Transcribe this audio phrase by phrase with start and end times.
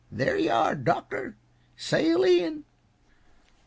[0.11, 1.37] There yuh are, Doctor
[1.77, 2.63] sail in."